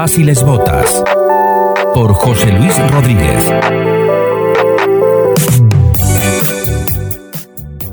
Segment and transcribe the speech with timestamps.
[0.00, 1.02] Basiles Botas
[1.92, 3.42] por José Luis Rodríguez.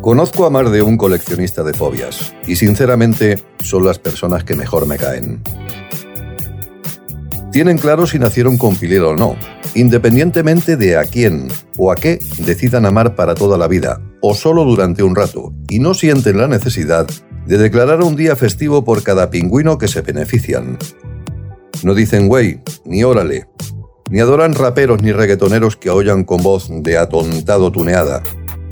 [0.02, 4.86] Conozco a más de un coleccionista de fobias y sinceramente son las personas que mejor
[4.86, 5.42] me caen.
[7.52, 9.36] Tienen claro si nacieron con o no,
[9.74, 14.64] independientemente de a quién o a qué decidan amar para toda la vida o solo
[14.64, 17.08] durante un rato, y no sienten la necesidad
[17.48, 20.78] de declarar un día festivo por cada pingüino que se benefician.
[21.84, 23.48] No dicen güey, ni órale,
[24.10, 28.22] ni adoran raperos ni reggaetoneros que aullan con voz de atontado tuneada,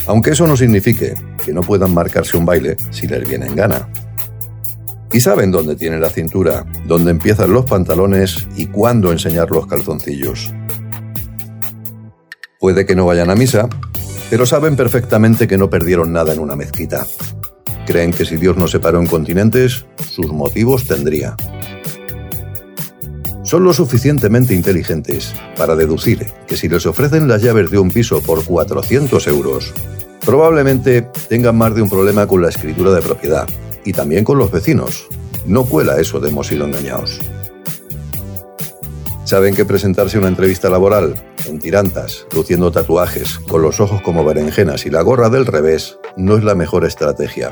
[0.08, 3.90] aunque eso no signifique que no puedan marcarse un baile si les viene en gana.
[5.12, 10.54] Y saben dónde tiene la cintura, dónde empiezan los pantalones y cuándo enseñar los calzoncillos.
[12.60, 13.70] Puede que no vayan a misa,
[14.30, 17.06] pero saben perfectamente que no perdieron nada en una mezquita.
[17.86, 21.36] Creen que si Dios no separó en continentes, sus motivos tendría.
[23.54, 28.20] Son lo suficientemente inteligentes para deducir que si les ofrecen las llaves de un piso
[28.20, 29.72] por 400 euros,
[30.26, 33.48] Probablemente tengan más de un problema con la escritura de propiedad
[33.86, 35.08] y también con los vecinos.
[35.46, 37.20] No cuela eso de hemos sido engañados.
[39.24, 41.14] Saben que presentarse una entrevista laboral
[41.46, 46.38] en tirantas, luciendo tatuajes, con los ojos como berenjenas y la gorra del revés, no
[46.38, 47.52] es la mejor estrategia.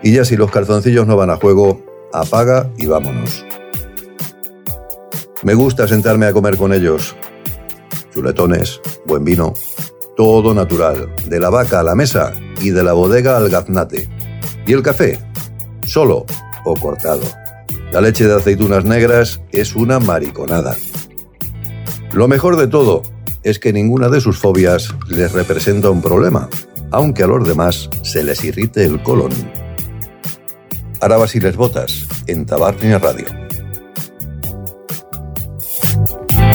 [0.00, 1.82] Y ya si los calzoncillos no van a juego,
[2.12, 3.44] apaga y vámonos.
[5.44, 7.14] Me gusta sentarme a comer con ellos.
[8.12, 9.54] Chuletones, buen vino,
[10.16, 14.08] todo natural, de la vaca a la mesa y de la bodega al gaznate.
[14.66, 15.18] ¿Y el café?
[15.86, 16.26] Solo
[16.64, 17.22] o cortado.
[17.92, 20.76] La leche de aceitunas negras es una mariconada.
[22.12, 23.02] Lo mejor de todo
[23.44, 26.48] es que ninguna de sus fobias les representa un problema,
[26.90, 29.32] aunque a los demás se les irrite el colon.
[31.00, 33.37] Ahora y les botas en Tabarnia Radio.